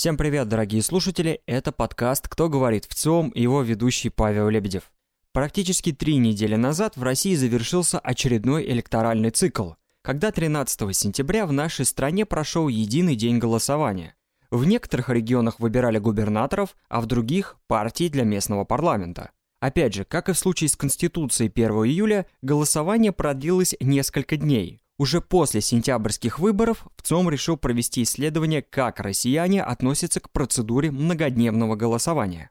[0.00, 4.84] Всем привет, дорогие слушатели, это подкаст «Кто говорит в ЦИОМ» и его ведущий Павел Лебедев.
[5.32, 11.84] Практически три недели назад в России завершился очередной электоральный цикл, когда 13 сентября в нашей
[11.84, 14.14] стране прошел единый день голосования.
[14.50, 19.32] В некоторых регионах выбирали губернаторов, а в других– партии для местного парламента.
[19.60, 25.22] Опять же, как и в случае с Конституцией 1 июля, голосование продлилось несколько дней, уже
[25.22, 32.50] после сентябрьских выборов ВЦОМ решил провести исследование, как россияне относятся к процедуре многодневного голосования.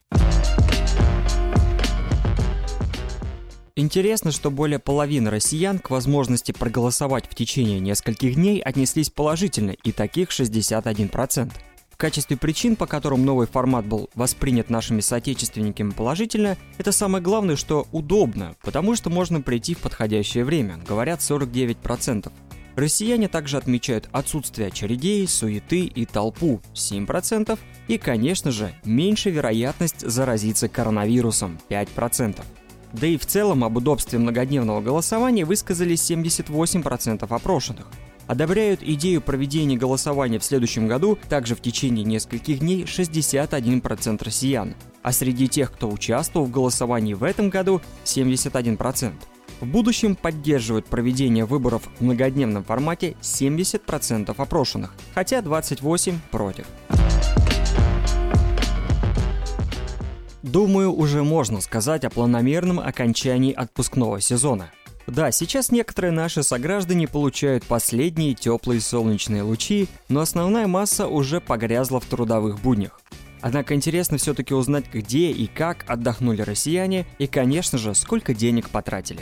[3.76, 9.92] Интересно, что более половины россиян к возможности проголосовать в течение нескольких дней отнеслись положительно, и
[9.92, 11.52] таких 61%
[12.00, 17.88] качестве причин, по которым новый формат был воспринят нашими соотечественниками положительно, это самое главное, что
[17.92, 22.32] удобно, потому что можно прийти в подходящее время, говорят 49%.
[22.80, 30.70] Россияне также отмечают отсутствие очередей, суеты и толпу 7% и, конечно же, меньшая вероятность заразиться
[30.70, 32.42] коронавирусом 5%.
[32.94, 37.88] Да и в целом об удобстве многодневного голосования высказались 78% опрошенных.
[38.28, 45.12] Одобряют идею проведения голосования в следующем году также в течение нескольких дней 61% россиян, а
[45.12, 49.12] среди тех, кто участвовал в голосовании в этом году 71%.
[49.60, 56.66] В будущем поддерживают проведение выборов в многодневном формате 70% опрошенных, хотя 28% против.
[60.42, 64.72] Думаю, уже можно сказать о планомерном окончании отпускного сезона.
[65.06, 72.00] Да, сейчас некоторые наши сограждане получают последние теплые солнечные лучи, но основная масса уже погрязла
[72.00, 73.02] в трудовых буднях.
[73.42, 79.22] Однако интересно все-таки узнать, где и как отдохнули россияне и, конечно же, сколько денег потратили.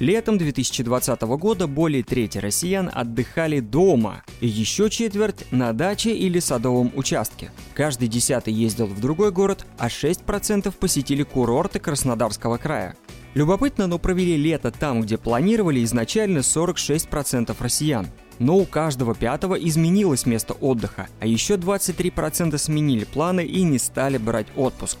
[0.00, 6.90] Летом 2020 года более трети россиян отдыхали дома, и еще четверть на даче или садовом
[6.96, 7.52] участке.
[7.74, 12.96] Каждый десятый ездил в другой город, а 6% посетили курорты Краснодарского края.
[13.34, 18.08] Любопытно, но провели лето там, где планировали изначально 46% россиян.
[18.40, 24.18] Но у каждого пятого изменилось место отдыха, а еще 23% сменили планы и не стали
[24.18, 24.98] брать отпуск.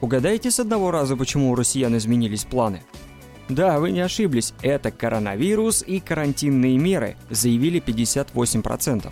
[0.00, 2.82] Угадайте с одного раза, почему у россиян изменились планы?
[3.48, 9.10] Да, вы не ошиблись, это коронавирус и карантинные меры, заявили 58%.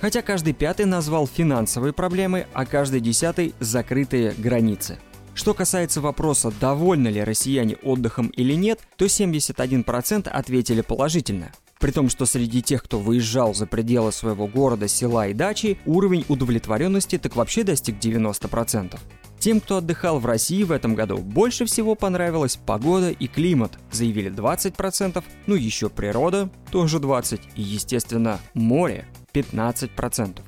[0.00, 4.98] Хотя каждый пятый назвал финансовые проблемы, а каждый десятый– закрытые границы.
[5.34, 11.52] Что касается вопроса, довольны ли россияне отдыхом или нет, то 71% ответили положительно.
[11.80, 16.24] При том, что среди тех, кто выезжал за пределы своего города, села и дачи, уровень
[16.28, 18.98] удовлетворенности так вообще достиг 90%.
[19.44, 24.32] Тем, кто отдыхал в России в этом году, больше всего понравилась погода и климат, заявили
[24.32, 30.40] 20%, ну еще природа, тоже 20%, и, естественно, море, 15%.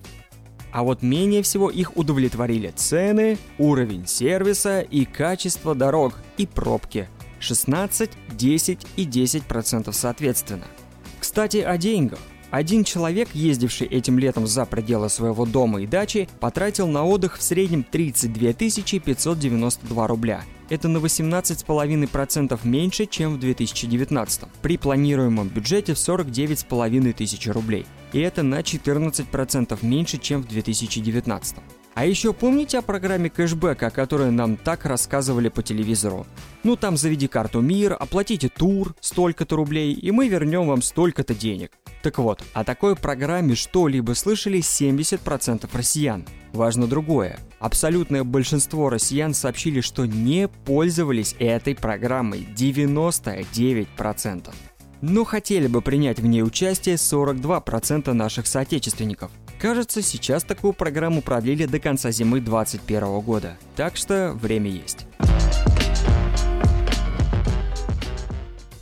[0.72, 7.10] А вот менее всего их удовлетворили цены, уровень сервиса и качество дорог и пробки.
[7.38, 10.64] 16, 10 и 10% соответственно.
[11.20, 12.20] Кстати, о деньгах.
[12.50, 17.42] Один человек, ездивший этим летом за пределы своего дома и дачи, потратил на отдых в
[17.42, 20.44] среднем 32 592 рубля.
[20.68, 27.86] Это на 18,5% меньше, чем в 2019 при планируемом бюджете в 49,5 тысячи рублей.
[28.12, 31.56] И это на 14% меньше, чем в 2019
[31.96, 36.26] а еще помните о программе кэшбэка, о которой нам так рассказывали по телевизору?
[36.62, 41.72] Ну там заведи карту МИР, оплатите тур, столько-то рублей, и мы вернем вам столько-то денег.
[42.02, 46.26] Так вот, о такой программе что-либо слышали 70% россиян.
[46.52, 47.38] Важно другое.
[47.60, 54.54] Абсолютное большинство россиян сообщили, что не пользовались этой программой 99%.
[55.00, 59.30] Но хотели бы принять в ней участие 42% наших соотечественников–
[59.60, 65.06] Кажется, сейчас такую программу продлили до конца зимы 2021 года, так что время есть.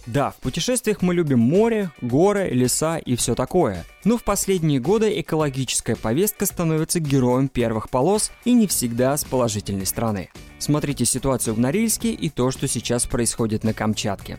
[0.07, 3.85] Да, в путешествиях мы любим море, горы, леса и все такое.
[4.05, 9.87] Но в последние годы экологическая повестка становится героем первых полос и не всегда с положительной
[9.87, 10.31] стороны.
[10.61, 14.39] Смотрите ситуацию в Норильске и то, что сейчас происходит на Камчатке.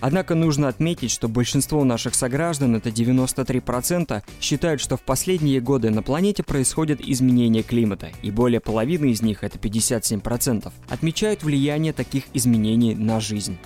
[0.00, 6.02] Однако нужно отметить, что большинство наших сограждан, это 93%, считают, что в последние годы на
[6.02, 12.94] планете происходят изменения климата, и более половины из них, это 57%, отмечают влияние таких изменений
[12.94, 13.58] на жизнь.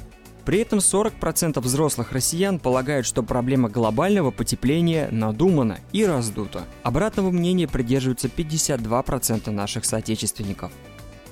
[0.44, 6.65] При этом 40% взрослых россиян полагают, что проблема глобального потепления надумана и раздута.
[6.83, 10.73] Обратного мнения придерживаются 52% наших соотечественников.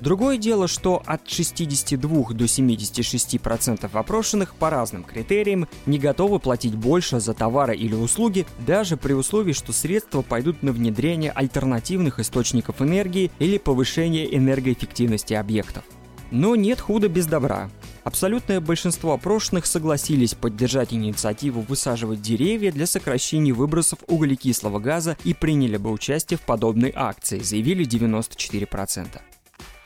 [0.01, 7.19] Другое дело, что от 62 до 76% опрошенных по разным критериям не готовы платить больше
[7.19, 13.33] за товары или услуги, даже при условии, что средства пойдут на внедрение альтернативных источников энергии
[13.41, 15.83] или повышение энергоэффективности объектов.
[16.31, 17.71] Но нет худа без добра.
[18.05, 25.77] Абсолютное большинство опрошенных согласились поддержать инициативу высаживать деревья для сокращения выбросов углекислого газа и приняли
[25.77, 29.21] бы участие в подобной акции, заявили 94%.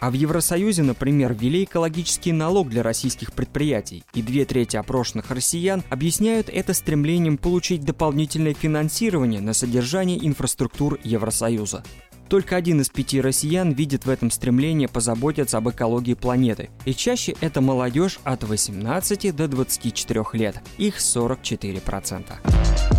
[0.03, 5.85] А в Евросоюзе, например, ввели экологический налог для российских предприятий, и две трети опрошенных россиян
[5.91, 11.85] объясняют это стремлением получить дополнительное финансирование на содержание инфраструктур Евросоюза.
[12.29, 17.37] Только один из пяти россиян видит в этом стремление позаботиться об экологии планеты, и чаще
[17.41, 22.92] это молодежь от 18 до 24 лет, их 44%.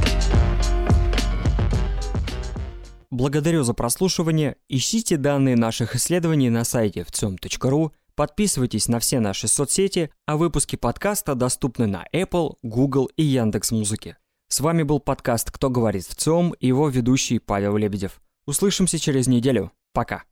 [3.13, 4.55] Благодарю за прослушивание.
[4.69, 11.35] Ищите данные наших исследований на сайте вцем.ру, подписывайтесь на все наши соцсети, а выпуски подкаста
[11.35, 14.17] доступны на Apple, Google и Яндекс Музыке.
[14.47, 18.19] С вами был подкаст «Кто говорит в ЦИОМ» и его ведущий Павел Лебедев.
[18.47, 19.71] Услышимся через неделю.
[19.93, 20.23] Пока.